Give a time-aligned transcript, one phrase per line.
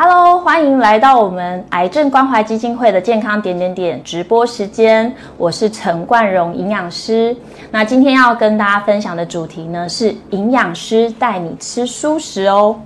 [0.00, 5.12] Hello，欢迎来到我们癌症关怀基金会的健康点点点直播时间。
[5.36, 7.36] 我是陈冠荣营养师。
[7.72, 12.78] 那今天要跟大家分享的主题呢，是营养师带你吃蔬食哦。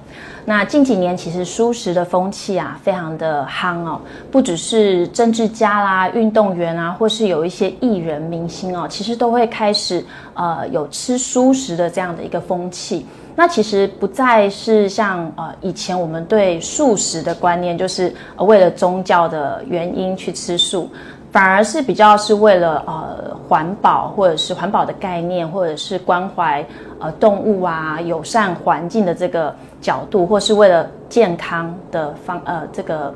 [0.47, 4.01] 那近几年其实蔬食的风气啊，非常的夯哦，
[4.31, 10.03] 不只是政治家啦、运动员啊，或是有一些艺人明星哦，其实都会开始
[10.33, 13.05] 呃有吃蔬食的这样的一个风气。
[13.35, 20.91] 那其实不再是像呃以前我们对素食的观念，就是为了宗教的原因去吃素，
[21.31, 26.65] 反而是比较是为了呃环保或者是环保的概念，或者是关怀
[26.99, 33.15] 呃动物啊、友善环境的这个角度，或是为了健康的方呃这个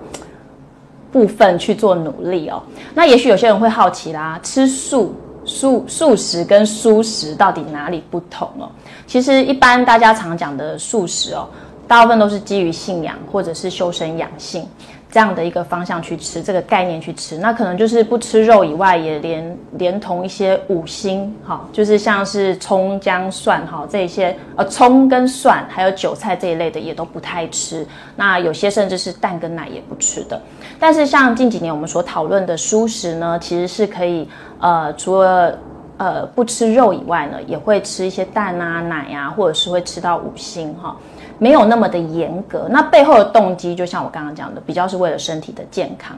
[1.13, 2.63] 部分去做努力哦。
[2.95, 5.15] 那也许有些人会好奇啦，吃素。
[5.47, 8.69] 素素食跟蔬食到底哪里不同哦？
[9.07, 11.49] 其实一般大家常讲的素食哦，
[11.89, 14.69] 大部分都是基于信仰或者是修身养性。
[15.17, 27.87] 这样的一个方向去吃，这个概念去吃，那可能就是不吃肉以外，也连连同一些五辛，哈，就是像是葱姜蒜哈这些，呃，葱跟蒜还有韭菜这一类的也都不太吃。
[28.15, 30.39] 那有些甚至是蛋跟奶也不吃的。
[30.79, 34.29] 但是像近几年我们所讨论的蔬食呢，其实是可以，
[34.61, 35.59] 呃，除了
[35.97, 40.95] 呃不吃肉以外呢，也会吃一些蛋啊、奶啊，或者是会吃到五辛哈。
[41.39, 46.17] 没有那么的严格，那背后的动机就像我刚刚讲的，比较是为了身体的健康。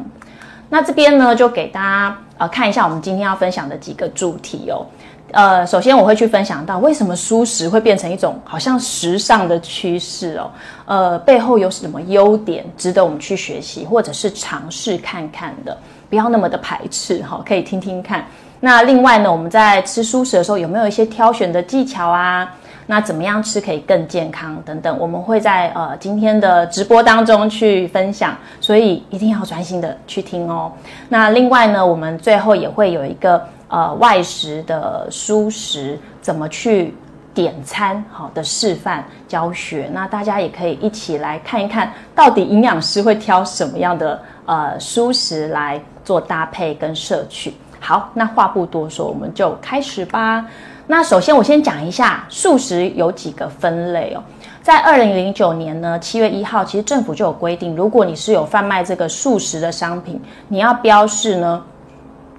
[0.68, 4.84] 那这边呢，就给大家呃看一下我们今天要分享的几个主题哦。
[5.32, 10.50] 呃，首先我会去分享到为什么素食会变成一种好像时尚的趋势哦。
[10.86, 15.76] 呃，背后有什么优点值得我们去学习或者是尝试看看的，
[16.08, 18.24] 不要那么的排斥哈，可以听听看。
[18.60, 22.50] 那另外呢，我们在吃素食的时候有没有一些挑选的技巧啊？
[22.90, 30.72] 那怎么样吃可以更健康等等，我们会在呃今天的直播当中去分享，所以一定要专心的去听哦。
[31.10, 36.94] 那另外呢，我们最后也会有一个呃外食的蔬食怎么去
[37.34, 47.52] 点餐好的示范教学，那大家也可以一起来看一看到底营养师会挑什么样的呃蔬食来做搭配跟摄取。
[47.78, 50.46] 好，那话不多说，我们就开始吧。
[50.90, 54.22] 那首先，我先讲一下素食有几个分类哦。
[54.62, 60.18] 在二零零九年呢，七月一号，其实政府就有规定，如果你是有贩卖这个素食的商品，
[60.48, 61.62] 你要标示呢，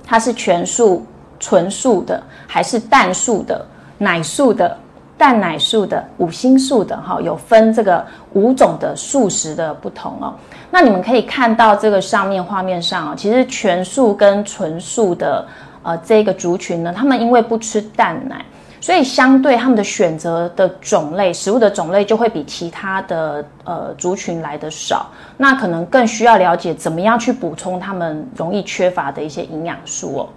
[0.04, 1.06] 它是全素、
[1.40, 3.64] 纯素的，还是蛋素的、
[4.00, 4.76] 奶素的、
[5.16, 10.34] 蛋奶素的、五星素的，哈，有分这个五种的素食的不同哦。
[10.72, 15.46] 那你们可以看到这个上面画面上啊，其实全素跟纯素的。
[15.84, 18.44] 呃，这个族群呢，他们因为不吃蛋奶，
[18.82, 25.08] 所以相对他们的选择的种类，食物的种类就会比其他的呃族群来的少。
[25.38, 30.30] 那可能更需要了解怎么样去补充他们容易缺乏的一些营养素哦。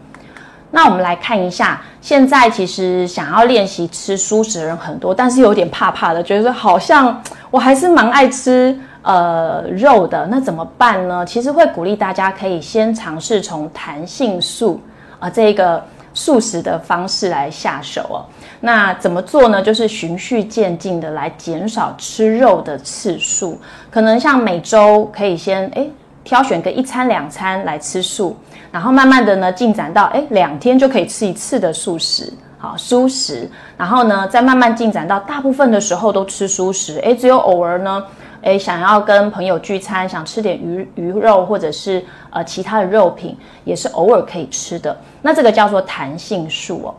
[0.71, 7.21] 那我们来看一下，现在其实想要练习吃素食的人很多，但是有点怕怕的，觉得好像
[7.51, 11.27] 我还是蛮爱吃呃肉的，那怎么办呢？
[11.27, 14.81] 其实会鼓励大家可以先尝试从弹性素。
[15.22, 15.81] 啊，这个
[16.12, 18.27] 素食的方式来下手哦。
[18.60, 19.62] 那怎么做呢？
[19.62, 23.56] 就是循序渐进的来减少吃肉的次数。
[23.88, 25.88] 可能像每周可以先诶
[26.25, 28.37] 挑选个一餐两餐来吃素，
[28.72, 33.49] 然后慢慢的呢进展到诶两天就可以吃一次的素食，好蔬食。
[33.77, 38.03] 然后呢再慢慢进展到大部分的时候都吃蔬食，诶只有偶尔呢。
[38.43, 44.97] 诶，想要跟朋友聚餐，想吃点鱼鱼肉或者是呃其他的肉品，也是偶尔可以吃的。
[45.23, 46.95] 那这个叫做弹性素哦。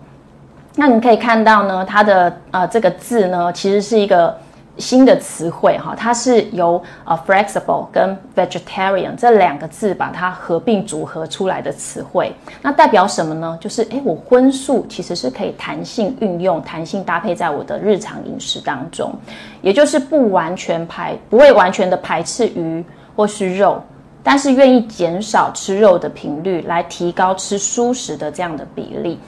[0.76, 4.36] 那你可以看到呢，它的呃这个字呢，其实是一个。
[4.78, 12.34] 新的词汇哈，它是由呃 flexible 跟 vegetarian 这两个字把它合并组合出来的词汇。
[12.62, 13.56] 那代表什么呢？
[13.62, 19.14] 就是诶，我荤素其实是可以弹性运用、弹性搭配在我的日常饮食当中，
[19.62, 22.84] 也就是不完全排，不会完全的排斥鱼
[23.16, 23.80] 或是肉，
[24.24, 29.20] 但是愿意减少吃肉的频率，来提高吃蔬食的这样的比例。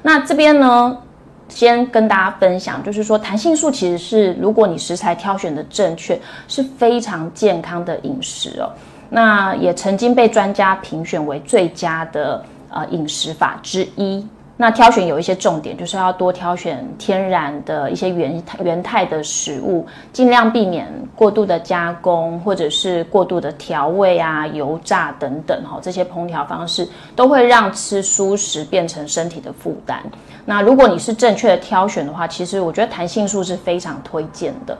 [0.00, 0.96] 那这边呢？
[1.48, 6.18] 先跟大家分享，就是说弹性素其实是，如果你食材挑选的正确，
[6.48, 8.70] 是非常健康的饮食哦。
[9.10, 14.26] 那也曾经被专家评选为最佳的呃饮食法之一。
[14.56, 30.00] 那挑选有一些重点，就是要多挑选天然的一些原原态的食物，尽量避免过度的加工或者是过度的调味啊、油炸等等哈，这些烹调方式都会让吃蔬食变成身体的负担。
[30.44, 34.78] 那如果你是正确的挑选的话，其实我觉得弹性素是非常推荐的。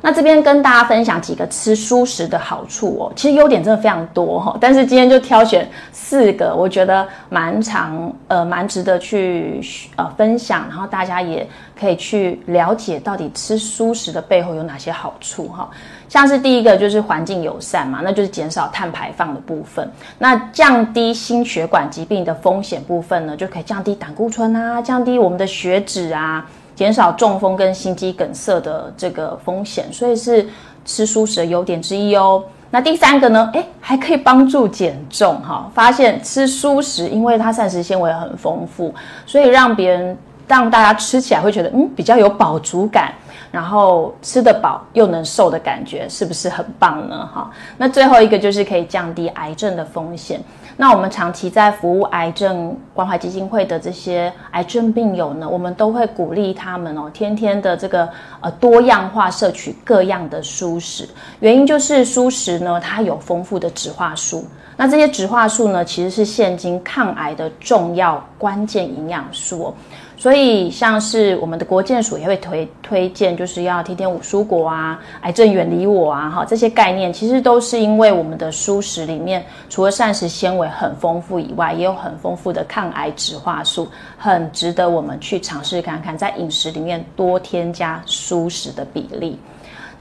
[0.00, 9.60] 那这边跟大家分享几个吃蔬食的好处哦，其实优点真的非常多哈，但是今天就挑选四个，我觉得蛮长呃蛮值得去
[9.96, 11.46] 呃分享，然后大家也
[11.78, 15.68] 可以去了解到底吃蔬食的背后有哪些好处哈。
[16.08, 26.46] 像是第一个就是环境友善嘛，那就是减少碳排放的部分，那降低心血管疾病的风险部分呢，就可以降低胆固醇啊，降低我们的血脂啊。
[26.76, 30.46] 减少中风跟心肌梗塞的这个风险，所以是
[30.84, 32.44] 吃素食的优点之一哦。
[32.70, 33.48] 那第三个呢？
[33.54, 35.70] 诶，还可以帮助减重哈。
[35.72, 38.94] 发现吃素食，因为它膳食纤维很丰富，
[39.24, 43.14] 所以让别人让大家吃起来会觉得嗯比较有饱足感，
[43.50, 47.26] 然后吃得饱又能瘦的感觉，是不是很棒呢？
[47.32, 47.50] 哈。
[47.78, 50.40] 那最后一个就是可以降低癌症的风险。
[50.78, 58.06] 那我们长期在服务癌症关怀基金会的这些癌症病友呢，我们都会鼓励他们哦，天天的这个
[58.40, 61.08] 呃多样化摄取各样的蔬食。
[61.40, 64.44] 原因就是蔬食呢，它有丰富的植化素。
[64.76, 69.74] 那这些植化素呢，其实是现今抗癌的重要关键营养素哦。
[70.18, 83.86] 所以，像是我们的国健署也会推推荐，就是要天天五蔬果啊，癌症远离我啊，哈，这些概念其实都是因为我们的蔬食里面除了膳食纤维很丰富以外，也有很丰富的抗癌植化素，
[84.16, 89.38] 很值得我们去尝试看看，在饮食里面多添加蔬食的比例。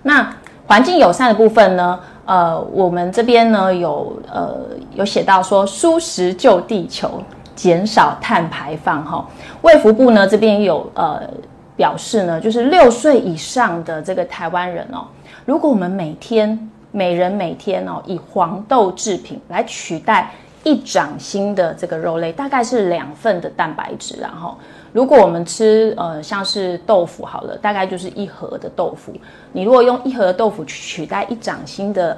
[0.01, 0.33] 那
[0.65, 1.99] 环境友善的部分呢？
[2.25, 4.57] 呃，我们这边呢有呃
[4.95, 7.21] 有写到说，蔬食救地球。
[7.55, 9.25] 减少碳排放哈，
[9.61, 11.21] 卫福部呢这边有呃
[11.75, 15.07] 表示呢，就是六岁以上的这个台湾人哦，
[15.45, 20.31] 如果我们每天每人每天哦以黄豆制品来取代
[20.63, 24.57] 一掌心的这个肉类，大概是两份的蛋白质，然后
[24.91, 29.13] 如果我们吃呃像是豆腐好了，大概就是一盒的豆腐，
[29.51, 32.17] 你如果用一盒的豆腐去取代一掌心的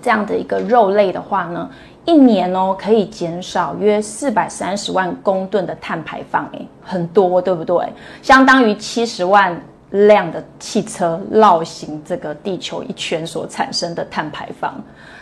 [0.00, 1.70] 这样的一个肉类的话呢？
[2.04, 7.86] 一年哦，可以减少约四百三十万公吨的碳排放，诶，很多，对不对？
[8.22, 9.60] 相当于七十万
[9.90, 14.74] 辆的汽车绕行这个地球一圈所产生的碳排放。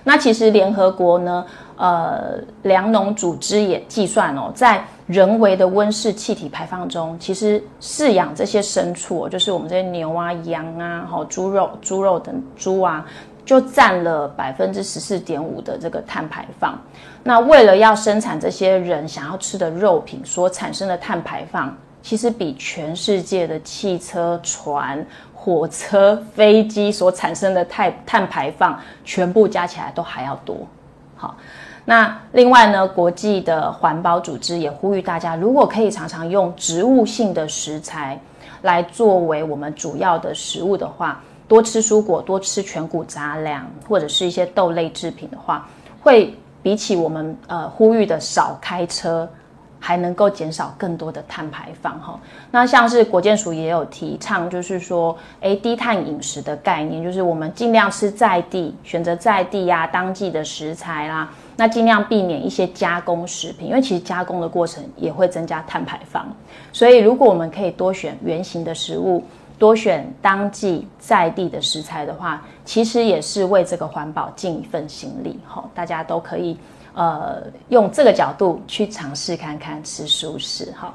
[0.02, 1.44] 那其实联合国呢，
[1.76, 13.04] 呃，粮农组织也计算哦，在人为的温室气体排放中，其实饲养这些牲畜，就是我们这些牛啊、羊啊、好猪肉、猪肉等猪啊。
[13.50, 16.80] 就占了百分之十四点五的这个碳排放。
[17.24, 25.04] 那为了要生产这些人想要吃的肉品所产生的碳排放，其实比全世界的汽车、船、
[25.34, 30.56] 火车、飞机所产生的碳碳排放全部加起来都还要多。
[31.16, 31.36] 好，
[31.84, 38.16] 那另外呢，国际的环保组织也呼吁大家，如果可以常常用植物性的食材
[38.62, 41.20] 来作为我们主要的食物的话。
[41.50, 45.68] 多吃蔬果，多吃全谷杂粮，或者是一些豆类制品的话，
[46.00, 46.32] 会
[46.62, 49.28] 比起我们呃呼吁的少开车，
[49.80, 52.20] 还能够减少更多的碳排放哈。
[52.52, 66.24] 那像是国健署也有提倡，就是说，诶低碳饮食的概念，就是我们尽量吃在地，选择在地呀当季的食材啦，那尽量避免一些加工食品，因为其实加工的过程也会增加碳排放。
[66.72, 69.24] 所以如果我们可以多选原形的食物。
[69.60, 75.38] 多选当季在地的食材的话，其实也是为这个环保尽一份心力。
[75.46, 76.56] 哈，大家都可以
[76.94, 80.72] 呃用这个角度去尝试看看吃素食。
[80.80, 80.94] 哈，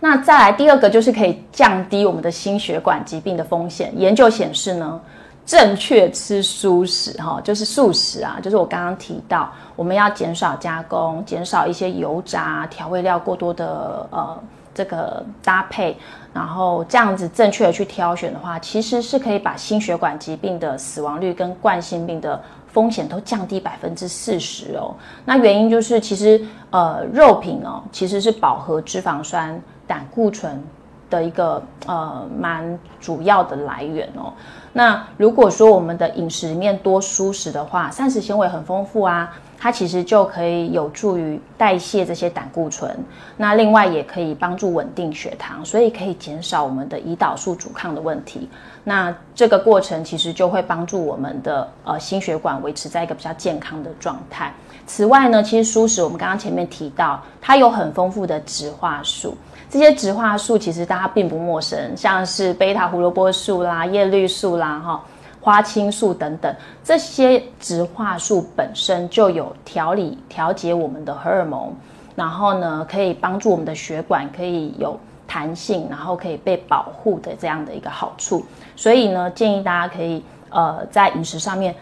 [0.00, 3.92] 那再来第二个就是可以降低我们的心血管疾病的风险。
[4.00, 4.98] 研究显示呢，
[5.44, 14.42] 正确吃素食哈，就是素食啊，就是我刚刚提到，我们要减少加工，减少一些油炸、调味料过多的呃。
[14.74, 15.96] 这个搭配，
[16.32, 24.94] 然后这样子正确的去挑选的话，其实是可以把心血管疾病的死亡率跟冠心病的风险都降低百分之四十哦。
[25.24, 30.62] 那原因就是，其实呃肉品哦，其实是饱和脂肪酸、胆固醇
[31.10, 34.32] 的一个呃蛮主要的来源哦。
[34.72, 39.30] 那如果说我们的饮食里面多蔬食的话，膳食纤维很丰富啊。
[39.62, 42.92] 它其实就可以有助于代谢这些胆固醇，
[43.36, 48.50] 那另外也可以帮助稳定血糖，所以可以减少我们的胰岛素阻抗的问题。
[48.82, 54.52] 那这个过程其实就会帮助我们的呃心血管维持在一个比较健康的状态。
[54.84, 59.36] 此外呢，其实蔬食我们刚刚前面提到，它有很丰富的植化素，
[59.70, 65.04] 这些植化素其实大家并不陌生，像是贝塔胡萝卜素啦、叶绿素啦，哈。
[65.42, 71.74] 花青素等等，这些植化素本身就有调理、调节我们的荷尔蒙，
[72.14, 74.96] 然后呢，可以帮助我们的血管可以有
[75.26, 78.46] 弹性，然后可以被保护的这样的一个好处。
[78.76, 81.74] 所以呢，建议大家可以呃在饮食上面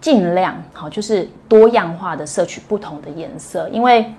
[0.00, 4.14] 尽量好，就是多样化的摄取不同的颜色，因为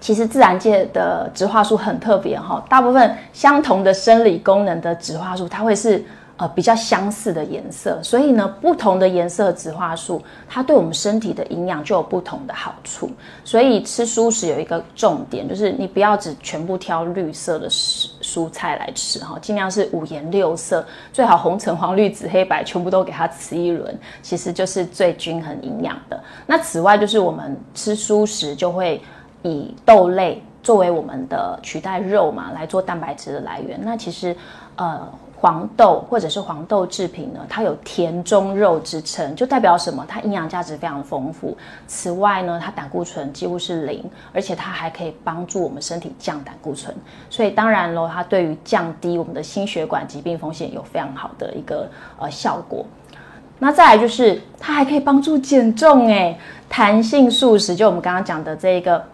[0.00, 6.04] 其实自然界的植化素很特别哈，大部分相同的生理功能的植化素，它会是。
[6.38, 13.10] 呃，比较相似的颜色，所以呢，不同的颜色植化素，它对我们身体的营养就有不同的好处。
[13.44, 26.22] 所以吃蔬食有一个重点，就是你不要只全部挑绿色的蔬菜来吃哈，尽量是五颜六色，最好红橙黄绿紫黑白全部都给它吃一轮，其实就是最均衡营养的。
[26.46, 29.02] 那此外，就是我们吃蔬食就会
[29.42, 33.76] 以豆类作为我们的取代肉嘛，来做蛋白质的来源。
[33.82, 34.36] 那其实，
[34.76, 35.00] 呃。
[35.40, 40.04] 黄豆或者是黄豆制品呢，它有甜中肉之称，就代表什么？
[40.08, 41.56] 它营养价值非常丰富。
[41.86, 46.92] 此外呢，它胆固醇几乎是零，而且它还可以帮助我们身体降胆固醇。
[47.30, 52.84] 所以当然咯，它对于降低我们的心血管疾病风险有非常好的一个呃效果。
[53.60, 56.36] 那再来就是它还可以帮助减重诶，
[56.68, 59.04] 弹性素食就我们刚刚讲的这一个，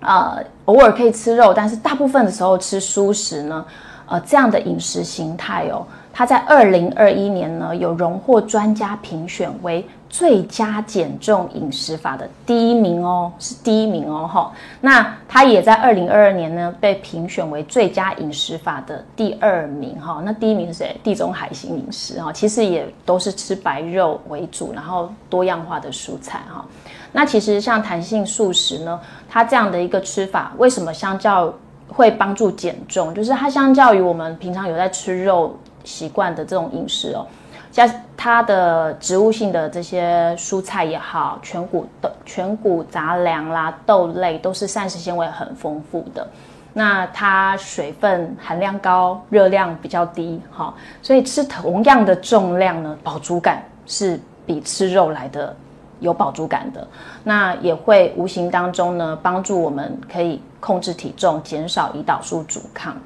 [0.00, 3.64] 呃，偶尔可以吃肉，但是大部分的时候吃蔬食呢。
[4.06, 14.52] 呃，这样的饮食形态哦，它在二零二一年呢有荣获专家评选为最佳减重饮食法的第一名哦，是第一名哦哈。
[14.80, 20.22] 那它也在二零二二年呢被评选为最佳饮食法的第二名哈。
[20.24, 20.96] 那第一名是谁？
[21.02, 26.64] 地中海型饮食哈，其实也都是吃白肉为主，然后多样化的蔬菜哈。
[27.10, 31.52] 那其实像弹性素食呢，它这样的一个吃法，为什么相较？
[31.94, 37.24] 会帮助减重，就是它相较于我们平常有在吃肉习惯的这种饮食哦，
[37.70, 46.26] 像它的植物性的这些蔬菜也好，全谷的全谷杂粮啦、豆类都是膳食纤维很丰富的，
[46.72, 55.54] 那它水分含量高，热量比较低，哈，所以吃同样的重量呢，饱足感是比吃肉来的。
[56.00, 56.86] 有饱足感的，
[57.22, 62.96] 那也会无形当中呢，帮助我们可以控制体重，减少胰岛素阻抗。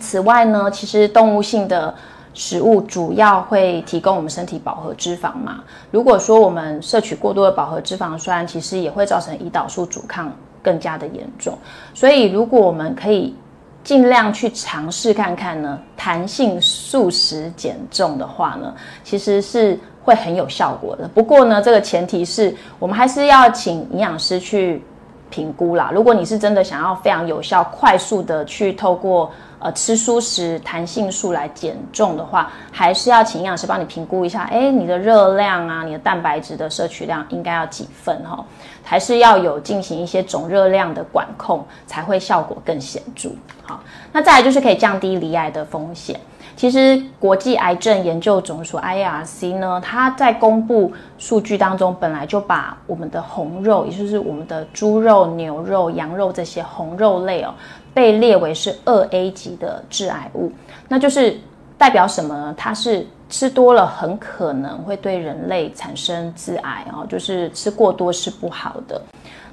[0.00, 1.92] 此外呢，其实动物性的
[2.32, 5.64] 食物主要会提供我们身体饱和脂肪嘛。
[5.90, 10.32] 如果说我们摄取过多的饱和脂肪酸，其实也会造成胰岛素阻抗
[10.62, 11.58] 更加的严重。
[11.92, 13.34] 所以，如果我们可以
[13.82, 19.76] 尽量去尝试看看呢，弹性素食减重的话呢，其实是。
[20.04, 21.08] 会很有效果的。
[21.14, 24.84] 不过呢，这个前提是我们还是要请营养师去
[25.30, 25.90] 评估啦。
[25.92, 34.42] 如果你是真的想要非常有效、快速的去透过呃吃蔬食弹性素来减重的话，还是要请营养师帮你评估一下。
[34.44, 38.44] 哎，你的热量啊，你的蛋白质的摄取量应该要几份哈？
[38.82, 43.30] 还是要有进行一些总热量的管控，才会效果更显著。
[43.62, 43.80] 好，
[44.12, 46.20] 那再来就是可以降低离癌的风险。
[46.56, 57.52] 其实，国际癌症研究总署 （IARC） 呢，它在公布数据当中，本来就把我们的红肉，也就是我们的猪肉、牛肉、羊肉这些红肉类哦，
[57.92, 60.52] 被列为是二 A 级的致癌物。
[60.88, 61.36] 那就是
[61.76, 62.54] 代表什么呢？
[62.56, 69.02] 它是吃多了，很可能会对人类产生致癌哦，就是吃过多是不好的。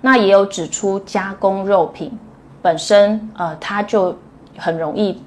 [0.01, 2.11] 那也有指出，加工肉品
[2.61, 4.15] 本身，呃，它就
[4.55, 5.19] 很容易。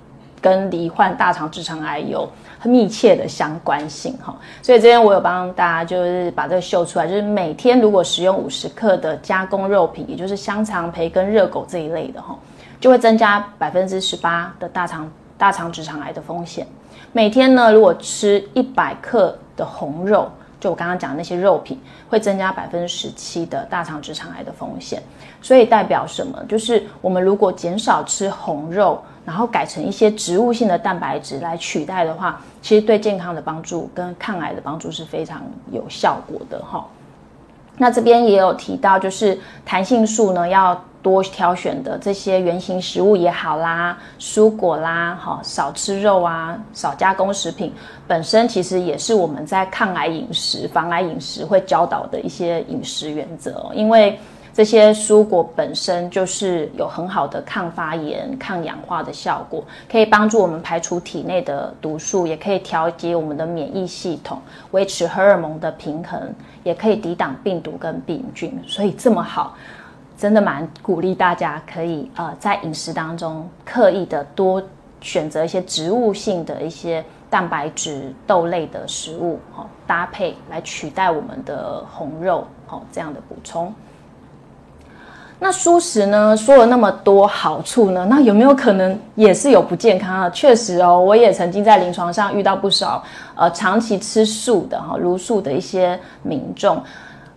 [0.45, 12.39] 跟罹患大肠直肠癌有很密切的相关性哈，所以这边我有帮大家就是把这个秀出来，就是每天如果食用五十克的加工肉品，也就是香肠、培根、热狗这一类的哈，
[12.79, 16.67] 就会增加百分之十八的大肠大肠直肠癌的风险。
[17.13, 20.31] 每天呢，如果吃一百克的红肉。
[20.65, 21.79] 就我刚刚讲的那些肉品，
[22.09, 25.03] 会增加百分之十七的大肠直肠癌的风险。
[25.43, 26.43] 所以代表什么？
[26.49, 36.87] 就是我们如果减少吃红肉，然后改成一些植物性的蛋白质来取代的话，其实对健康的帮助跟抗癌的帮助是非常有效果的哈。
[37.79, 40.81] 那这边也有提到，就是弹性素呢要。
[41.05, 47.71] 多挑选的这些原型食物也好啦，蔬果啦，哈，少吃肉啊，少加工食品，
[48.09, 53.71] 本身其实也是我们在抗癌饮食、防癌饮食会教导的一些饮食原则。
[53.75, 54.19] 因为
[54.55, 66.33] 这些蔬果本身就是有很好的抗发炎、抗氧化的效果，可以帮助我们排除体内的毒素，也可以调节我们的免疫系统，维持荷尔蒙的平衡，
[66.63, 69.57] 也可以抵挡病毒跟病菌，所以这么好。
[70.17, 74.63] 真的蛮鼓励大家可以呃在饮食当中刻意的多
[75.01, 83.75] 选择一些植物性的一些蛋白质豆类的食物，好搭配来取代我们的红肉，好这样的补充。
[85.45, 86.35] 那素食呢？
[86.35, 90.31] 说了那么多好处呢，那有没有可能也是有不健康啊？
[90.31, 96.83] 确实哦，我也曾经在临床上遇到不少呃长期吃素的哈，茹素的一些民众。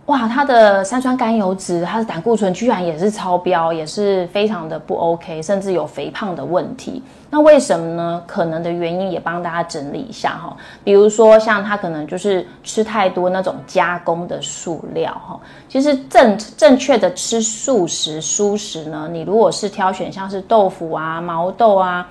[0.08, 7.02] 哇，它的三酸甘油脂，它的胆固醇居然也是超标，也是非常的不 OK，甚至有肥胖的问题。
[7.28, 8.22] 那为什么呢？
[8.26, 10.56] 可能的原因也帮大家整理一下哈。
[10.82, 15.38] 比如说，像他可能就是吃太多那种加工的塑料哈。
[15.68, 22.08] 其实正正确的吃素食、蔬食呢，你如果是挑选像是豆腐啊、毛豆啊。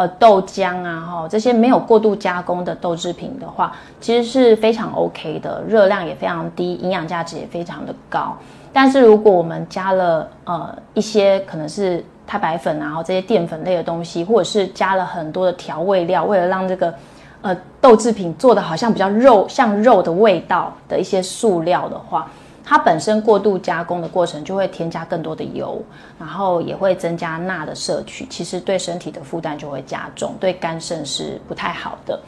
[0.00, 8.34] 呃，豆浆啊，哈，这些没有过度加工的豆制品的话，其实是非常 OK 的，热量也非常低，营养价值也非常的高。
[8.72, 16.94] 但是如果我们加了呃一些可能是太白粉啊，然后这些淀粉类的东西，或者是加了很多的调味料，为了让这个
[17.42, 22.26] 呃豆制品做的好像比较肉像肉的味道的一些塑料的话。
[22.64, 25.82] 它本身过度加工的过程就会添加更多的油，
[26.18, 32.18] 然后也会增加钠的摄取，其实对身体的负担就会加重，对肝肾是不太好的。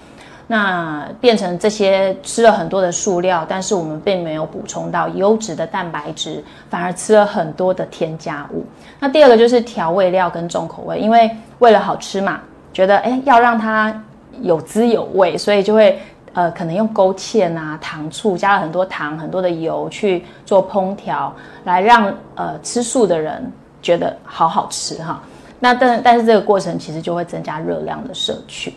[0.48, 8.64] 那变成这些吃了很多的塑料，但是我们并没有补充到优质的蛋白质，反而吃了很多的添加物。
[8.98, 12.40] 那第二个就是调味料跟重口味，因为为了好吃嘛，
[12.72, 14.02] 觉得诶要让它
[14.40, 16.00] 有滋有味，所以就会。
[16.34, 21.34] 呃，可能用勾芡啊、糖醋，加了很多糖、很多的油去做烹调，
[21.64, 25.22] 来让呃吃素的人觉得好好吃哈。
[25.60, 28.74] 那但但是这个过程其实就会增加热量的摄取。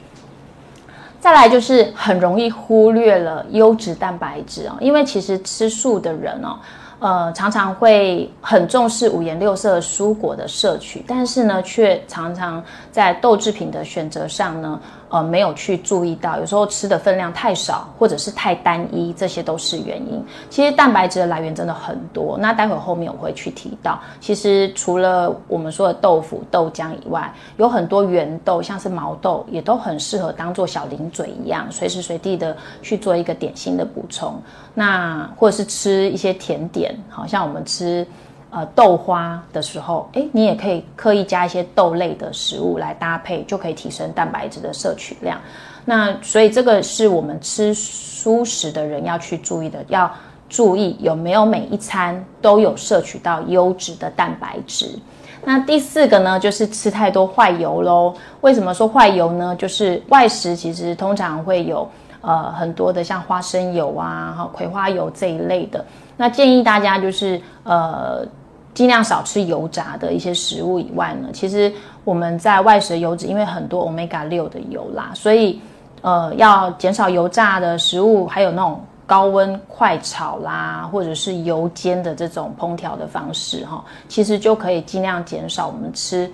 [1.20, 6.58] 再来就是很容易忽略了优质蛋白质哦，因为其实吃素的人哦。
[7.00, 20.24] 呃，常常会很重视五颜六色蔬果的摄取，但是呢，却常常在豆制品的选择上呢，呃，没有去注意到，有时候吃的分量太少，或者是太单一，这些都是原因。
[20.50, 24.00] 其实蛋白质的来源真的很多，那待会后面我会去提到。
[24.22, 34.42] 其实除了我们说的豆腐、豆浆以外，有很多原豆，像是毛豆，也都很适合当做小零嘴一样，随时随地的去做一个点心的补充。
[34.74, 36.95] 那或者是吃一些甜点。
[37.10, 38.06] 好像我们吃
[38.50, 45.40] 呃豆花的时候，哎，你也可以刻意加一些豆类的食物来搭配，就可以提升蛋白质的摄取量。
[45.84, 50.12] 那所以这个是我们吃蔬食的人要去注意的，要
[50.50, 54.98] 注意有没有每一餐都有摄取到优质的蛋白质。
[55.44, 58.16] 那第四个呢，就是吃太多坏油喽。
[58.42, 59.56] 为什么说坏油呢？
[59.56, 61.88] 就是外食其实通常会有
[62.22, 65.86] 呃很多的像花生油啊、葵花油这一类的。
[66.18, 68.26] 那建议大家就是呃
[68.74, 71.72] 尽量少吃油炸的一些食物以外呢，其实
[72.04, 75.60] 我们在外食的油脂因为很多 omega 六的油啦，所以
[76.02, 86.32] 呃要减少油炸的食物，还有那种高温快炒啦，或者是油煎的这种烹调的方式哈，其实就可以尽量减少我们吃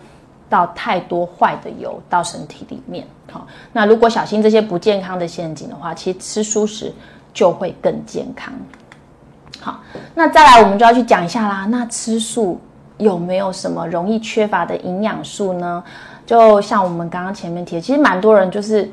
[0.50, 3.06] 到太多坏的油到身体里面。
[3.32, 6.94] 好，那如果小心这些不健康的陷阱的话，其实吃素食
[7.34, 8.54] 就会更健康。
[9.62, 9.80] 好，
[10.15, 11.67] 那再来我们就要去讲一下啦。
[11.69, 12.60] 那吃素
[12.97, 15.84] 有没有什么容易缺乏的营养素呢？
[16.26, 18.89] 就像我们刚刚前面提，其实蛮多人就是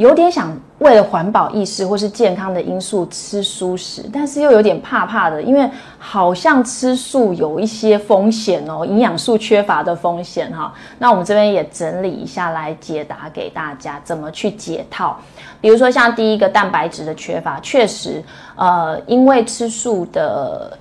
[0.00, 10.72] 有点想为了环保意识或是健康的因素吃素食，但是又有点怕怕的，因为好像吃素有一些风险哦，营养素缺乏的风险哈。
[10.98, 15.20] 那我们这边也整理一下来解答给大家，怎么去解套。
[15.60, 18.24] 比如说像第一个蛋白质的缺乏，确实。
[18.56, 20.78] 呃，因为吃素的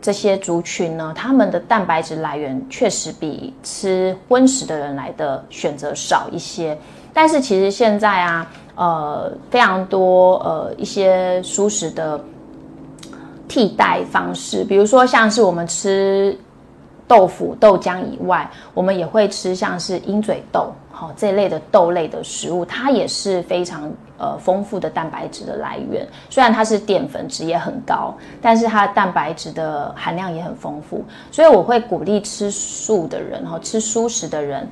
[0.00, 6.78] 这些族群呢，他们的蛋白质来源确实比吃荤食的人来的选择少一些。
[7.14, 12.20] 但是其实现在啊，呃，非常多呃一些素食的
[13.48, 16.36] 替代方式，比如说像是我们吃
[17.06, 20.72] 豆腐、豆浆以外，我们也会吃像是鹰嘴豆。
[20.90, 26.06] 好，这类的豆类的食物，它也是非常呃丰富的蛋白质的来源。
[26.30, 31.04] 虽然它是淀粉值也很高，但是它的蛋白质的含量也很丰富。
[31.32, 34.68] 所以我会鼓励吃素的人，哈，吃素食的人，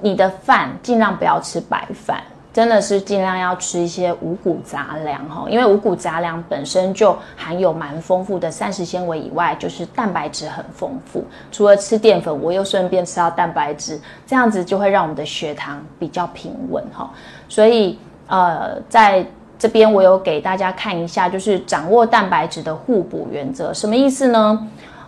[0.00, 2.22] 你的饭尽量不要吃白饭。
[2.52, 11.22] 真的是尽量要吃一些五谷杂粮哈，因为五谷杂粮本身就含有蛮丰富的膳食纤维以外，就是蛋白质很丰富。
[11.52, 17.10] 除了吃淀粉，我又顺便吃到蛋白质，这样子就会让我们的血糖比较平稳哈。
[17.46, 19.22] 所以呃，在
[19.58, 24.66] 这边我有给大家看一下，就是掌握蛋白质的互补原则，什么意思呢？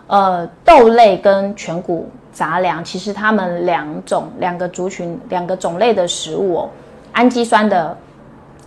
[0.09, 6.69] 呃，豆类跟全谷杂粮，其实它们两种两个族群两个种类的食物哦。
[7.11, 7.95] 氨基酸的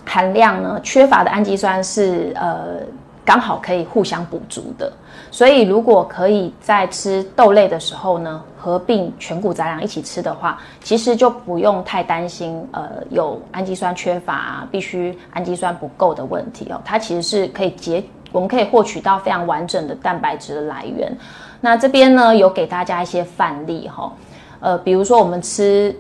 [0.05, 0.81] 含量呢？
[0.85, 2.77] 缺乏的氨基酸是呃
[3.25, 4.93] 刚好可以互相补足的。
[5.33, 16.81] 所以如果可以在吃豆类的时候呢，合并全谷杂粮一起吃的话，其实就不用太担心呃有氨基酸缺乏、必须氨基酸不够的问题哦。
[16.85, 21.17] 它其实是可以结，我们可以获取到非常完整的蛋白质的来源。
[21.61, 24.13] 那这边呢有给大家一些范例哈，
[24.61, 25.97] 呃，比如说我们吃。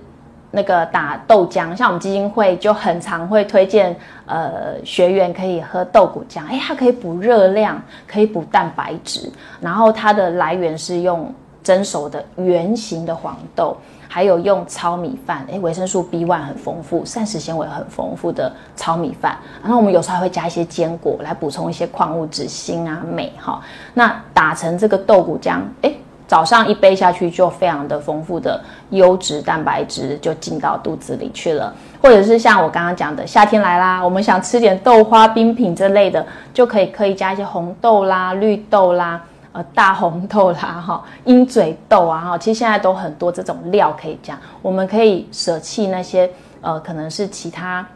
[0.54, 13.74] 那个打豆浆，像我们基金会就很常会推荐，呃，学员可以喝豆谷浆，哎，它可以补热量，可以补蛋白质，然后它的来源是用蒸熟的圆形的黄豆，
[14.12, 23.62] 还有用糙米饭，哎，维生素 B one 很丰富，膳食纤维很丰富的糙米饭，然后我们有时候还会加一些坚果来补充一些矿物质、锌啊、镁哈，
[23.94, 25.90] 那打成这个豆谷浆，哎。
[26.28, 39.22] 早上一杯下去就非常的丰富的优质蛋白质就进到肚子里去了，或者是像我刚刚讲的，夏天来啦，我们想吃点豆花冰品这类的，就可以可以加一些红豆啦、绿豆啦、
[39.52, 47.86] 呃大红豆啦、哈 鹰嘴豆啊哈，其实现在都很多这种料可以加，我们可以舍弃那些呃可能是其他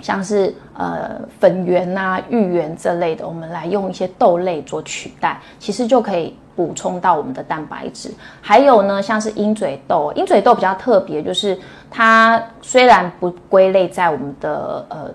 [0.00, 6.36] 像是呃粉圆呐、芋圆这类的，我们来用一些豆类做取代，其实就可以。
[6.54, 11.58] 补充到我们的蛋白质，还有呢，像是鹰嘴豆，鹰嘴豆比较特别，就是
[11.90, 15.10] 它虽然不归类在我们的呃，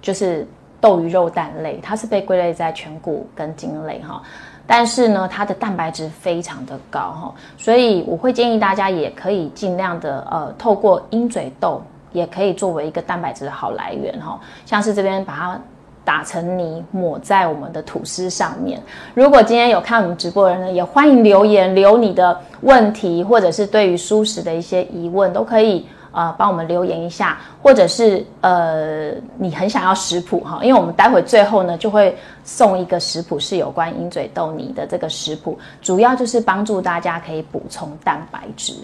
[0.00, 0.46] 就是
[0.80, 4.22] 豆鱼肉蛋类，它是被归类在全谷根茎类哈，
[4.68, 15.60] 但是呢，它的蛋白质非常的高哈，所以我会建议大家也可以尽量的呃，透过鹰嘴豆也可以作为一个蛋白质的好来源哈，像是这边把它。
[16.04, 18.80] 打成泥抹在我们的吐司上面。
[19.12, 38.74] 如果今天有看我们直播的人呢，也欢迎留言留你的问题，或者是对于素食的一些疑问，都可以呃帮我们留言一下，或者是呃你很想要食谱哈，因为我们待会最后呢就会送一个食谱，是有关鹰嘴豆泥的这个食谱，主要就是帮助大家可以补充蛋白质。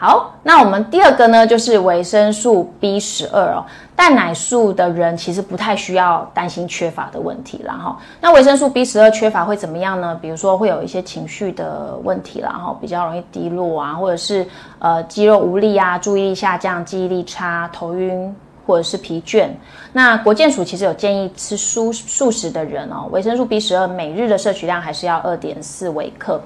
[0.00, 3.66] 好，那我们第二个呢，就是维生素 B 十二哦。
[3.96, 7.98] 蛋奶素的人其实不太需要担心缺乏的问题啦哈。
[8.20, 10.16] 那维生素 B 十二缺乏会怎么样呢？
[10.22, 14.46] 比如说会有一些情绪的问题啦哈，比较容易低落啊，或者是
[14.78, 18.32] 呃肌肉无力啊，注意力下降，记忆力差，头晕
[18.64, 19.48] 或者是疲倦。
[19.92, 26.40] 那国健署其实有建议吃素素食的人哦，维生素 B 十二每日的摄取量还是要二点四微克。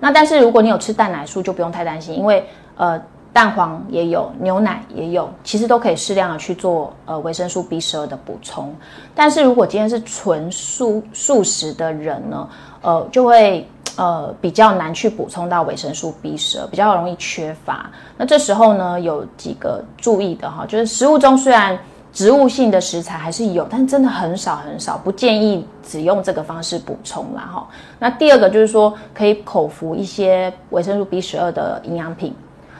[0.00, 2.46] 那但是如果你有吃蛋奶素，就不用太担心，因为
[2.78, 2.98] 呃，
[3.32, 8.74] 蛋黄也有，牛奶也有，其实都可以适量的去做呃维生素 B 十二的补充。
[9.14, 12.48] 但是如果今天是纯素素食的人呢，
[12.80, 17.90] 呃，就会呃比较难去补充到维生素 B 十二，比较容易缺乏。
[18.16, 21.78] 那这时候呢，有几个注意的哈，就是食物中虽然
[22.12, 27.68] 植物性的食材还是有，但真的很少很少，不建议只用这个方式补充啦哈。
[27.98, 32.34] 那第二个就是说，可以口服一些维生素 B 十二的营养品。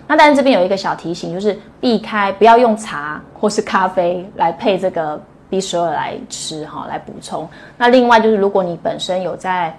[0.08, 7.48] 那但是这边有一个小提醒，就是避开不要用茶或是咖啡来配这个 B 十二来吃哈，来补充。
[7.76, 9.76] 那另外就是如果你本身有在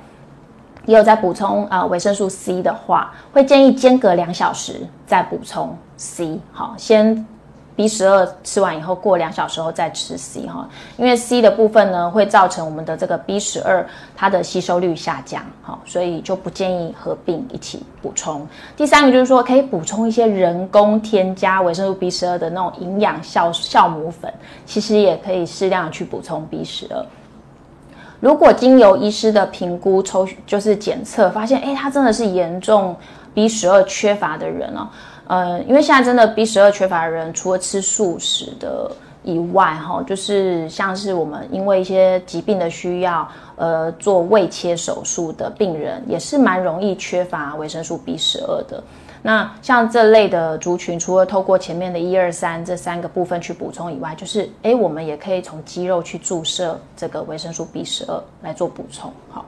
[0.86, 7.26] 也有在补充啊维生素 C 的话，会建议间隔两小时再补充 C 好先。
[7.80, 13.88] B 十二吃完以后，过两小时后再吃 C 哈，因为 C 的部分呢会造成我们的这个 B 十二
[14.18, 18.46] 它的吸收率下降，哈，所以就不建议合并一起补充。
[18.76, 24.30] 第三个就是说，可以补充一些人工添加维生素 B 十二的那种营养酵酵母粉，
[24.66, 27.06] 其实也可以适量去补充 B 十二。
[28.20, 32.94] 如果经由医师的评估抽就是检测发现，哎，他真的是严重
[33.34, 34.90] B 十二缺乏的人哦。
[35.30, 48.84] 呃，因为现在真的 B 十二缺乏的人，除了吃素食的以外，哈，就是像是我们因为一些疾病的需要，呃，做胃切手术的病人，也是蛮容易缺乏维生素 B 十二的。
[49.22, 59.46] 那像这类的族群，除了透过前面的一二三这三个部分去补充以外，就是哎，我们也可以从肌肉去注射这个维生素 B 十二来做补充，好。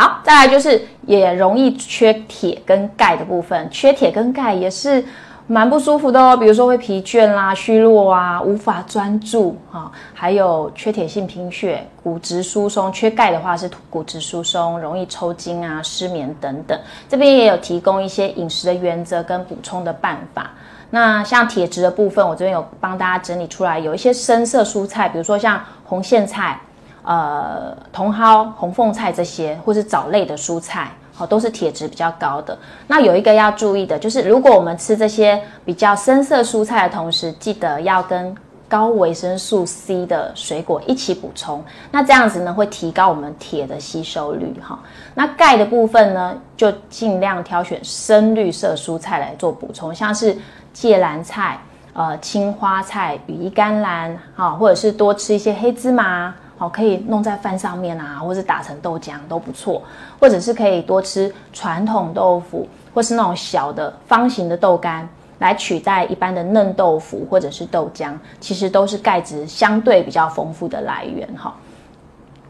[0.00, 5.04] 好，再来就是也容易缺铁跟钙的部分，缺铁跟钙也是
[5.48, 6.36] 蛮不舒服的哦。
[6.36, 12.92] 比如说会疲倦啦、虚弱啊、无法专注啊，还有缺铁性贫血、骨质疏松。
[12.92, 16.78] 缺钙的话是骨质疏松，容易抽筋啊、失眠等等。
[17.08, 20.52] 这边也有提供一些饮食的原则跟补充的办法。
[20.90, 26.60] 那像铁质的部分，我这边有帮大家整理出来，有一些深色蔬菜，比如说像红苋菜。
[27.08, 32.58] 呃，茼蒿、红凤菜这些，或是藻类的蔬菜，好，都是铁质比较高的。
[32.86, 38.36] 那有一个要注意的，就是如果我们吃这些比较深色蔬菜的同时，记得要跟
[38.68, 44.78] 高维生素 C 的水果一起补充，那这样子呢会提高我们铁的吸收率哈。
[45.14, 50.36] 那钙的部分呢，就尽量挑选深绿色蔬菜来做补充，像是
[50.74, 51.58] 芥蓝菜、
[51.94, 59.80] 呃青花菜、羽衣甘蓝哈，或者是多吃一些黑芝麻，好可以弄在饭上面啊，或者打成豆浆都不错，
[60.20, 65.08] 或者是可以多吃传统豆腐，或是那种小的方形的豆干。
[65.38, 71.54] 来取代一般的嫩豆腐或者是豆浆，其实都是钙质相对比较丰富的来源哈。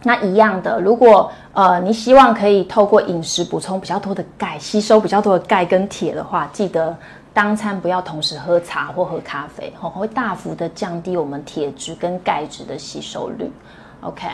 [0.02, 6.96] 那一样的，如果呃你希望可以透过饮食补充比较多的钙，吸收比较多的钙跟铁的话，记得
[7.34, 13.52] 当餐不要同时喝茶或喝咖啡，吼会大幅的降低我们铁质跟钙质的吸收率。
[14.00, 14.26] OK。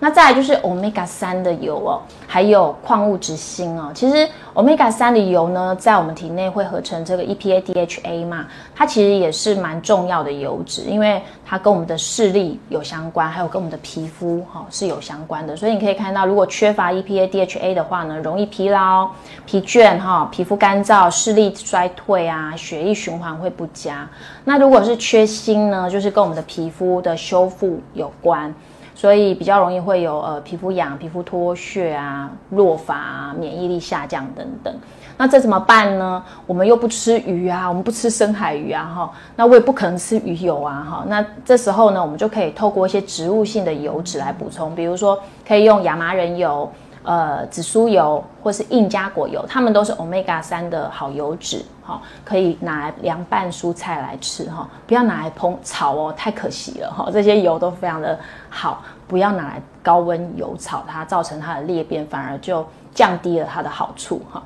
[0.00, 3.90] 那再来就是 omega 三的油哦，还有矿物质锌哦。
[3.92, 15.56] 其实 omega 三的油呢，在我们体内会合成这个 EPA DHA 嘛，它其实也是蛮重要的油脂，因为它跟我们的视力有相关，还有跟我们的皮肤哈是有相关的。
[15.56, 19.10] 所以你可以看到，如果缺乏 EPA DHA 的话呢，容易疲劳、
[19.46, 24.08] 疲倦哈，皮肤干燥、视力衰退啊，血液循环会不佳。
[24.44, 28.54] 那如果是缺锌呢，就是跟我们的皮肤的修复有关。
[28.98, 34.74] 所以比较容易会有呃皮肤痒、皮肤脱屑啊、弱发啊、免疫力下降等等。
[35.16, 36.20] 那这怎么办呢？
[36.48, 41.04] 我们又不吃鱼啊，我们不吃深海鱼啊，哈，那我也不可能吃鱼油啊，哈。
[41.06, 46.68] 那这时候呢，我们就可以透过一些植物性的油脂来补充，比如说可以用亚麻仁油。
[47.08, 58.18] 呃，紫苏油或是硬加果油，它们都是 omega 三的好油脂，哈，可以拿来凉拌蔬菜来吃，哈，不要拿来烹炒哦，太可惜了，哈，这些油都非常的
[58.50, 64.42] 好，不要拿来高温油炒它，造成它的裂变，反而就降低了它的好处，哈。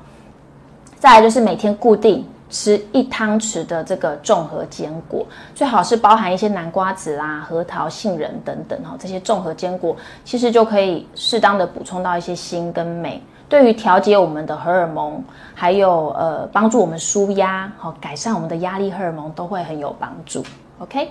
[0.97, 2.25] 再来就是每天固定。
[2.53, 15.19] 吃一汤匙的这个综合坚果，最好是包含一些南瓜子啦、核桃、杏仁等等哈，这些综合坚果其实就可以适当的补充到一些锌跟镁，对于调节我们的荷尔蒙，
[15.55, 20.45] 还有呃帮助我们舒压，好改善我们的压力荷尔蒙都会很有帮助。
[20.77, 21.09] OK，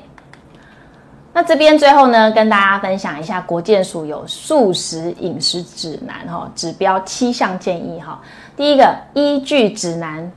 [1.32, 8.22] 那这边最后呢，跟大家分享一下国健署有素食饮食指南哈，指标七项建议哈，
[8.56, 10.30] 第一个依据指南。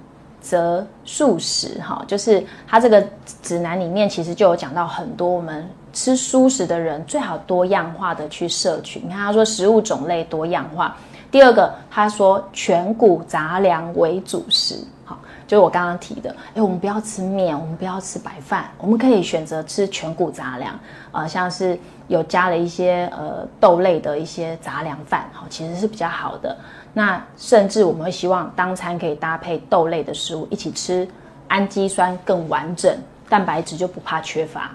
[0.46, 3.04] 则素食哈，就是它这个
[3.42, 9.00] 指南里面其实就有讲到很多，我们吃素食的人最好多样化的去摄取。
[9.04, 10.96] 你看他说食物种类多样化，
[11.32, 20.80] 第二个他说全谷杂粮为主食，好，就是我刚刚提的，哎，我们不要吃面，我们不要吃白饭，我们可以选择吃全谷杂粮，
[21.12, 21.76] 啊，像是
[22.08, 26.56] 有加了一些呃豆类的一些杂粮饭，好，其实是比较好的。
[26.98, 31.06] 那甚至我们会希望当餐可以搭配豆类的食物一起吃，
[31.50, 34.72] 氨基酸更完整，蛋白质就不怕缺乏。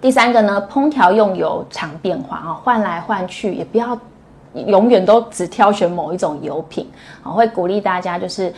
[0.00, 3.96] 第三个呢，烹调用油常变化啊，换来换去，也不要
[4.52, 6.90] 永远都只挑选某一种油品
[7.22, 8.52] 啊，会鼓励大家就是。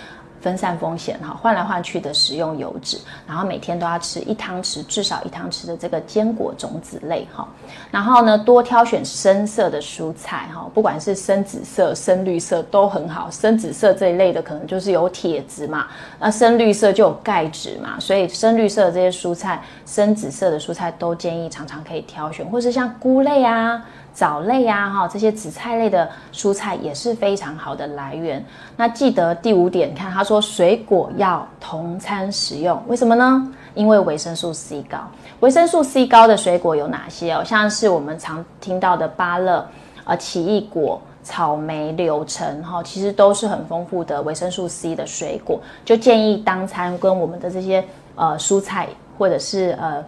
[0.45, 7.49] 分散风险哈，换来换去的食用油脂，然后每天都要吃一汤匙，至少一汤匙的这个坚果种子类哈，
[7.91, 13.31] 然后呢多挑选深色的蔬菜哈，不管是深紫色、深绿色都很好。
[13.31, 15.87] 深紫色这一类的可能就是有铁质嘛，
[16.21, 23.83] 那深绿色就有钙质嘛，所以深绿色的这些蔬菜、深紫色的蔬菜都建议常常可以挑选，或是像菇类啊。
[24.15, 28.43] 藻类呀，哈，这些紫菜类的蔬菜也是非常好的来源。
[28.77, 33.53] 那记得第五点，看他说水果要同餐食用，为什么呢？
[33.75, 34.99] 因为维生素 C 高。
[35.41, 37.43] 维生素 C 高的水果有哪些哦？
[37.45, 39.67] 像是我们常听到的芭乐、
[40.05, 45.61] 呃奇异果、草莓、柳橙，哈，其实都是很丰富的维生素 C 的水果。
[45.85, 48.87] 就建议当餐跟我们的这些呃蔬菜
[49.19, 50.05] 或者是呃。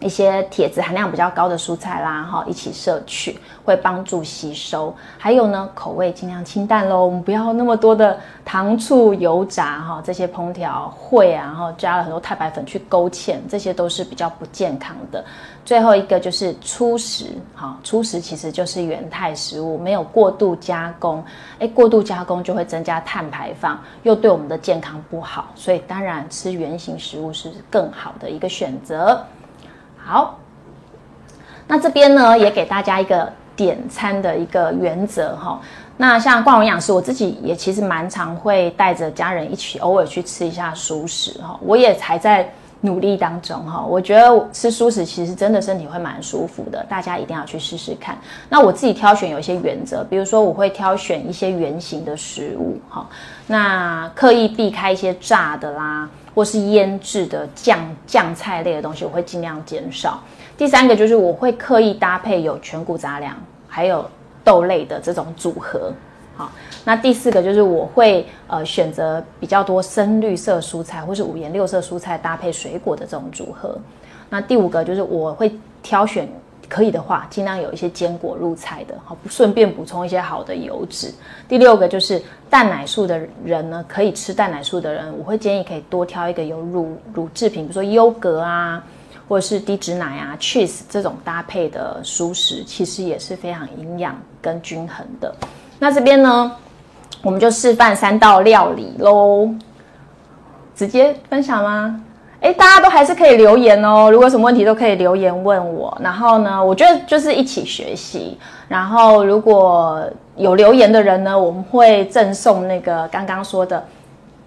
[0.00, 4.94] 一些铁质含量比较高的蔬菜啦，哈，一起摄取会帮助吸收。
[5.18, 15.22] 还有呢，口味尽量清淡喽，我们不要那么多的糖醋油炸哈，这些烹调会啊，然后加了很多太白粉去勾芡，这些都是比较不健康的。
[15.66, 21.22] 最后一个就是粗食，哈，粗食其实就是原态食物，没有过度加工，
[21.58, 29.22] 诶，过度加工就会增加碳排放，又对我们的健康不好，所以当然吃原形食物是更好的一个选择。
[30.10, 30.36] 好，
[31.68, 35.60] 那这边呢也给大家一个点餐的一个原则哈。
[35.96, 41.56] 那像冠荣养师，我自己也其实蛮常会带着家人一起偶尔去吃一下熟食哈。
[41.62, 43.84] 我也还在努力当中哈。
[43.86, 48.18] 我觉得吃熟食其实真的身体会蛮舒服的，大家一定要去试试看。
[48.48, 53.06] 那我自己挑选有一些原则，比如说我会挑选一些圆形的食物哈，
[53.46, 56.08] 那刻意避开一些炸的啦。
[56.40, 60.18] 或是腌制的酱酱菜类的东西，我会尽量减少。
[60.56, 63.36] 第三个就是我会刻意搭配有全谷杂粮
[63.68, 64.10] 还有
[64.42, 65.92] 豆类的这种组合。
[66.34, 66.50] 好，
[66.82, 73.78] 那第四个就是我会呃选择比较多深绿色蔬菜或是五颜六色蔬菜搭配水果的这种组合。
[74.30, 76.26] 那第五个就是我会挑选。
[76.70, 81.12] 可以的话，尽量有一些坚果入菜的，好，顺便补充一些好的油脂。
[81.48, 88.80] 第六个就是蛋奶素的人呢，可以吃蛋奶素的人，我会建议可以多挑一个有乳乳制品，比如说优格啊，
[89.28, 95.34] 或者是低脂奶啊、cheese 这种搭配的蔬食，其实也是非常营养跟均衡的。
[95.80, 96.56] 那这边呢，
[97.20, 99.50] 我们就示范三道料理喽，
[100.76, 102.00] 直接分享吗？
[102.40, 104.10] 哎，大家都还是可以留言哦。
[104.10, 105.96] 如果有什么问题，都可以留言问我。
[106.00, 108.38] 然后呢，我觉得就是一起学习。
[108.66, 110.02] 然后如果
[110.36, 113.84] 有留言的人呢，我们会赠送那个刚刚说的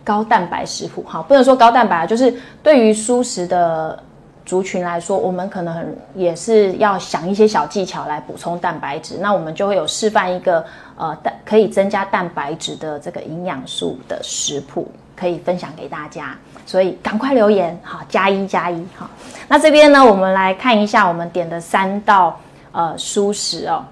[0.03, 1.03] 高蛋白食谱。
[1.07, 4.01] 哈，不能说高蛋白，就是对于素食的
[4.43, 9.19] 族群来说，我们可能也是要想一些小技巧来补充蛋白质。
[9.21, 10.65] 那我们就会有示范一个
[10.97, 16.35] 呃蛋可以增加蛋白质的这个营养素的食谱，可以分享给大家。
[16.65, 19.09] 所以赶快留言，好加一加一，好。
[19.47, 22.39] 那这边呢，我们来看一下我们点的三道
[22.71, 23.83] 呃蔬食哦。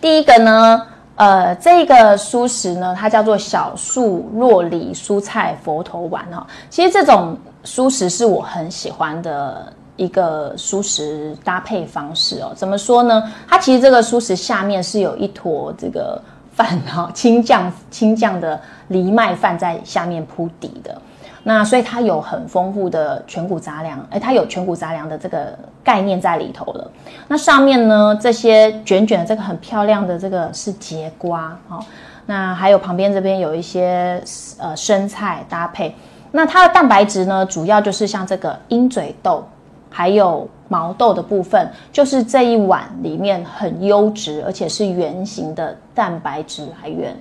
[0.00, 6.46] 第一个呢，呃，这个蔬食呢，它叫做小树若梨蔬菜佛头丸哈。
[6.68, 12.52] 其实这种蔬食是我很喜欢的一个蔬食搭配方式哦。
[12.54, 13.32] 怎么说呢？
[13.48, 16.20] 它其实这个蔬食下面是有一坨这个
[16.52, 21.00] 饭哈，青酱青酱的藜麦饭在下面铺底的。
[21.46, 26.90] 那所以它有很丰富的全谷杂粮，哎，它有全谷杂粮的这个概念在里头了。
[27.28, 31.78] 那上面呢，这些卷卷的这个很漂亮的这个是节瓜，哦，
[32.24, 34.18] 那还有旁边这边有一些
[34.58, 35.94] 呃生菜搭配。
[36.32, 39.46] 那它的蛋白质呢，主要就是像这个鹰嘴豆，
[39.90, 47.14] 还有毛豆的部分，就是这一碗里面很优质而且是圆形的蛋白质来源。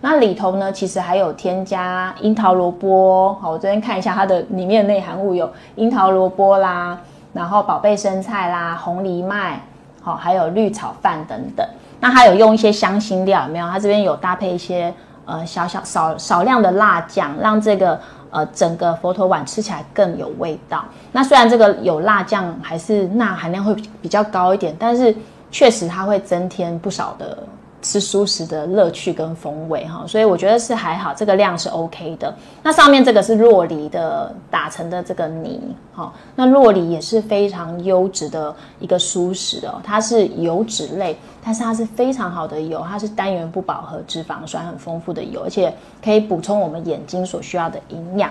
[0.00, 3.34] 那里头呢，其实还有添加樱桃萝卜。
[3.34, 6.96] 好，我这边看一下它的里面的内含物有樱桃萝卜啦，
[7.32, 9.60] 然后宝贝生菜啦，红藜麦，
[10.00, 11.66] 好，还有绿炒饭等等。
[11.98, 13.68] 那还有用一些香辛料，有没有？
[13.68, 20.84] 它这边有搭配一些呃小小少少量的辣酱，让这个呃整个佛头碗吃起来更有味道。
[21.10, 25.12] 那虽然这个有辣酱，还是钠含量会比较高一点，但是
[25.50, 27.36] 确实它会增添不少的。
[27.80, 32.34] 吃素食的乐趣跟风味哈，所以我觉得是还好，这个量是 OK 的。
[32.62, 35.60] 那上面这个是洛梨的打成的这个泥，
[35.94, 45.72] 哈，那洛梨也是非常优质的一个素食哦，它是油脂类，但是它是非常好的油，它是单元不饱和脂肪酸很丰富的油，而且
[46.04, 48.30] 可以补充我们眼睛所需要的营养。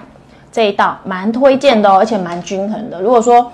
[0.52, 3.02] 这一道蛮推荐的哦，而且蛮均衡的。
[3.02, 3.50] 如果说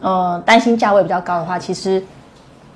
[0.00, 2.02] 呃担心价位比较高的话，其实。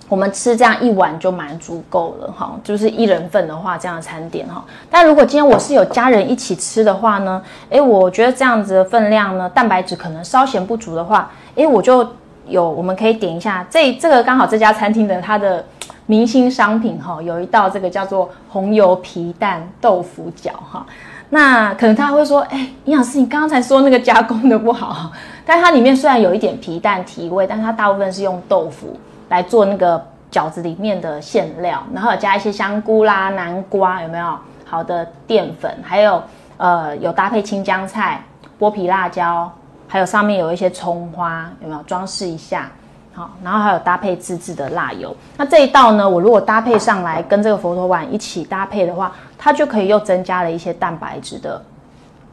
[0.09, 4.65] 我们吃这样一碗就蛮足够了哈，就是一人份的话，这样的餐点哈。
[4.91, 12.09] 但如果今天我是有家人一起吃的话呢，诶，我觉得这样子的分量呢，蛋白质可能稍显不足的话，诶，我就
[12.47, 15.63] 有我们可以点一下这这个刚好这家餐厅的它的
[16.07, 20.87] 明星商品哈，有一道这个叫做红油皮蛋豆腐饺哈。
[21.29, 25.13] 那可能他会说，哎，营养师，你刚才说那个加工的不好，
[25.45, 28.99] 但它里面虽然有一点皮蛋提味，但它大部分是用豆腐。
[29.29, 35.75] 来做那个饺子里面的馅料，然后加一些香菇啦、南瓜，有没有好的淀粉？
[35.83, 36.23] 还有
[36.57, 38.23] 呃，有搭配青江菜、
[38.59, 39.51] 剥皮辣椒，
[39.87, 42.71] 还有上面有一些葱花，有没有装饰一下？
[43.15, 45.17] 好，然后还有搭配自制的辣油。
[45.37, 51.63] 那这一道呢，我如果搭配上来跟这个佛头碗一起搭配的话，它就可以又增加了一些蛋白质的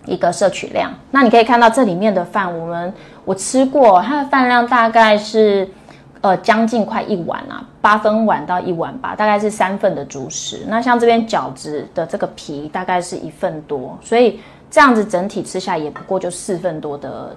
[0.05, 0.91] 一个摄取量。
[1.11, 5.69] 那你可以看到这里面的饭，我们我吃过，它的饭量大概是。
[6.25, 10.65] 呃，将近快一碗啊，八分碗到一碗吧，大概是三份的主食。
[10.67, 14.39] 那像这边饺子的这个皮，大概是一份多，所以
[14.71, 17.35] 这样子整体吃下也不过就四份多的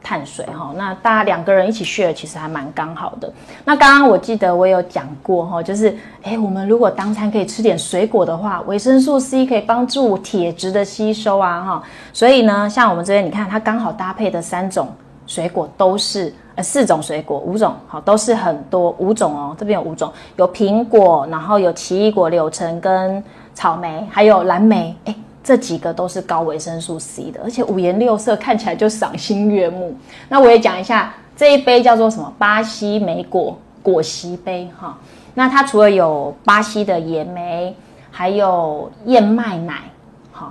[0.00, 0.72] 碳水哈。
[0.76, 3.28] 那大家两个人一起 share，其实还蛮刚好的。
[3.64, 11.82] 那刚刚我记得我有讲过哈，就是诶，我们如果当餐可以吃点水果的话，维生素 C 可以帮助铁质的吸收啊哈。
[12.12, 14.86] 所以呢，像我们这边你看，它刚好搭配的三种
[15.26, 16.32] 水果都是。
[16.62, 19.56] 四种水果，五种好，都是很多五种哦。
[19.58, 23.22] 这边有五种，有苹果，然后有奇异果、柳橙跟
[23.54, 24.94] 草莓，还有蓝莓。
[25.04, 29.96] 哎，这几个都是高维生素 C 的，而且五颜六色，看起来就赏心悦目。
[30.28, 32.32] 那我也讲一下这一杯叫做什么？
[32.38, 34.98] 巴西莓果果昔杯哈。
[35.34, 37.74] 那它除了有巴西的野莓，
[38.10, 39.74] 还有燕麦奶。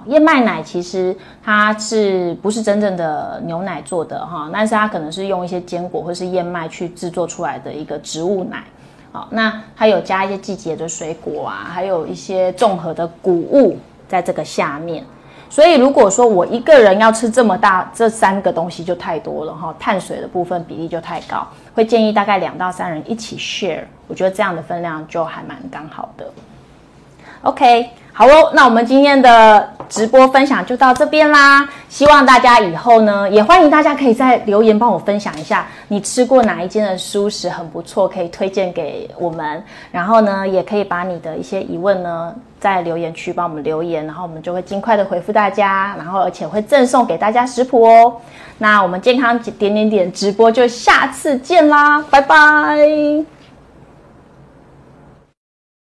[0.06, 4.50] 燕麦奶其实它是不是真正的牛奶做的哈？
[4.52, 8.64] 但是它可能是用一些坚果或是燕麦去制作出来的一个植物奶。
[9.12, 13.78] 好，那它有加一些季节的水果啊，还有一些综合的谷物
[14.08, 15.04] 在这个下面。
[15.50, 23.84] 所以如果说我一个人要吃这么大这三个东西就太多了哈，碳水的部分比例就太高，会建议大概两到三人一起 share。
[24.08, 26.30] 我觉得这样的分量就还蛮刚好的。
[27.44, 27.90] OK。
[28.18, 31.70] 好哦，那我们今天的直播分享就到这边啦。
[31.88, 39.64] 希望大家以后呢，也欢迎大家可以在留言帮我分享一下，你吃过哪一间的蔬食很不错，可以推荐给我们。
[39.92, 48.16] 然后呢，也可以把你的一些疑问呢，在留言区帮我们留言，然后我们就会尽快的回复大家，然后而且会赠送给大家食谱哦。
[48.58, 53.37] 那我们健康点点点直播就下次见啦，拜拜。